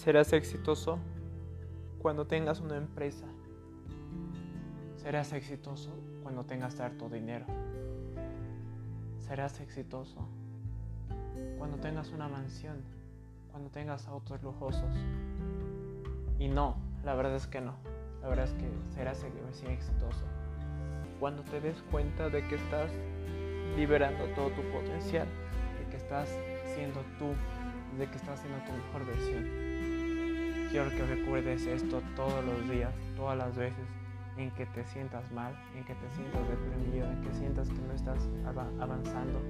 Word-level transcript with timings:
Serás 0.00 0.32
exitoso 0.32 0.98
cuando 1.98 2.26
tengas 2.26 2.60
una 2.60 2.78
empresa. 2.78 3.26
Serás 4.96 5.34
exitoso 5.34 5.90
cuando 6.22 6.46
tengas 6.46 6.80
harto 6.80 7.10
dinero. 7.10 7.44
Serás 9.18 9.60
exitoso 9.60 10.26
cuando 11.58 11.76
tengas 11.76 12.12
una 12.12 12.28
mansión, 12.28 12.82
cuando 13.50 13.68
tengas 13.68 14.08
autos 14.08 14.42
lujosos. 14.42 14.96
Y 16.38 16.48
no, 16.48 16.78
la 17.04 17.14
verdad 17.14 17.34
es 17.34 17.46
que 17.46 17.60
no. 17.60 17.74
La 18.22 18.28
verdad 18.28 18.46
es 18.46 18.54
que 18.54 18.70
serás 18.94 19.22
exitoso 19.22 20.24
cuando 21.20 21.42
te 21.42 21.60
des 21.60 21.76
cuenta 21.90 22.30
de 22.30 22.42
que 22.48 22.54
estás 22.54 22.90
liberando 23.76 24.24
todo 24.34 24.48
tu 24.48 24.62
potencial, 24.72 25.28
de 25.78 25.90
que 25.90 25.98
estás 25.98 26.30
siendo 26.74 27.00
tú, 27.18 27.34
de 27.98 28.08
que 28.08 28.16
estás 28.16 28.40
siendo 28.40 28.64
tu 28.64 28.72
mejor 28.72 29.04
versión. 29.04 29.79
Quiero 30.70 30.88
que 30.90 31.04
recuerdes 31.04 31.66
esto 31.66 32.00
todos 32.14 32.44
los 32.44 32.70
días, 32.70 32.94
todas 33.16 33.36
las 33.36 33.56
veces 33.56 33.84
en 34.36 34.52
que 34.52 34.66
te 34.66 34.84
sientas 34.84 35.30
mal, 35.32 35.52
en 35.76 35.82
que 35.84 35.94
te 35.96 36.08
sientas 36.10 36.48
deprimido, 36.48 37.10
en 37.10 37.20
que 37.22 37.34
sientas 37.34 37.68
que 37.68 37.80
no 37.80 37.92
estás 37.92 38.28
avanzando. 38.78 39.40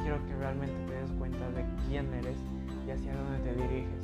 Quiero 0.00 0.24
que 0.26 0.34
realmente 0.36 0.74
te 0.86 0.94
des 0.94 1.10
cuenta 1.12 1.50
de 1.50 1.66
quién 1.86 2.12
eres 2.14 2.38
y 2.86 2.90
hacia 2.90 3.14
dónde 3.14 3.38
te 3.40 3.54
diriges. 3.54 4.00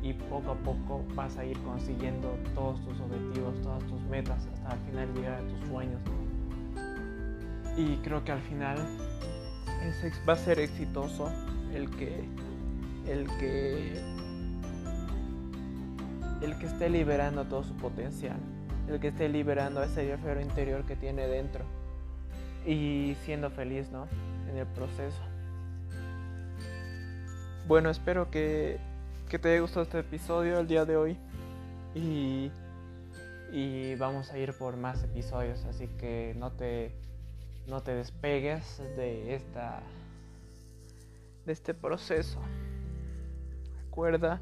Y 0.00 0.12
poco 0.12 0.52
a 0.52 0.54
poco 0.54 1.04
vas 1.16 1.36
a 1.36 1.44
ir 1.44 1.58
consiguiendo 1.62 2.28
todos 2.54 2.80
tus 2.84 3.00
objetivos, 3.00 3.60
todas 3.62 3.82
tus 3.84 4.00
metas, 4.02 4.46
hasta 4.46 4.68
al 4.68 4.78
final 4.80 5.12
llegar 5.14 5.34
a 5.34 5.48
tus 5.48 5.68
sueños. 5.68 6.00
Y 7.76 7.96
creo 8.04 8.24
que 8.24 8.30
al 8.30 8.40
final 8.42 8.78
va 10.28 10.32
a 10.32 10.36
ser 10.36 10.60
exitoso 10.60 11.28
el 11.74 11.90
que 11.90 12.24
el 13.06 13.26
que 13.38 14.17
el 16.42 16.58
que 16.58 16.66
esté 16.66 16.88
liberando 16.88 17.44
todo 17.44 17.64
su 17.64 17.74
potencial 17.74 18.36
el 18.88 19.00
que 19.00 19.08
esté 19.08 19.28
liberando 19.28 19.82
ese 19.82 20.04
guerrero 20.04 20.40
interior 20.40 20.84
que 20.84 20.96
tiene 20.96 21.26
dentro 21.26 21.64
y 22.66 23.16
siendo 23.24 23.50
feliz, 23.50 23.90
¿no? 23.90 24.06
En 24.50 24.56
el 24.56 24.66
proceso. 24.66 25.20
Bueno, 27.66 27.90
espero 27.90 28.30
que, 28.30 28.78
que 29.28 29.38
te 29.38 29.50
haya 29.50 29.60
gustado 29.60 29.82
este 29.82 29.98
episodio 29.98 30.58
el 30.58 30.66
día 30.66 30.84
de 30.84 30.96
hoy 30.96 31.18
y, 31.94 32.50
y 33.52 33.94
vamos 33.96 34.32
a 34.32 34.38
ir 34.38 34.54
por 34.54 34.76
más 34.76 35.02
episodios, 35.04 35.64
así 35.66 35.86
que 35.98 36.34
no 36.38 36.52
te, 36.52 36.92
no 37.66 37.82
te 37.82 37.94
despegues 37.94 38.78
de 38.96 39.34
esta 39.34 39.82
de 41.44 41.52
este 41.52 41.72
proceso. 41.72 42.40
Recuerda 43.84 44.40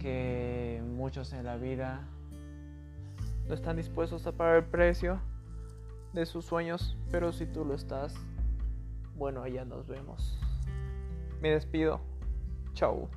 que 0.00 0.82
muchos 0.84 1.32
en 1.32 1.44
la 1.44 1.56
vida 1.56 2.00
no 3.46 3.54
están 3.54 3.76
dispuestos 3.76 4.26
a 4.26 4.32
pagar 4.32 4.56
el 4.56 4.64
precio 4.64 5.20
de 6.12 6.26
sus 6.26 6.44
sueños, 6.44 6.96
pero 7.10 7.32
si 7.32 7.46
tú 7.46 7.64
lo 7.64 7.74
estás, 7.74 8.14
bueno, 9.16 9.42
allá 9.42 9.64
nos 9.64 9.86
vemos. 9.86 10.38
Me 11.40 11.50
despido. 11.50 12.00
Chao. 12.74 13.08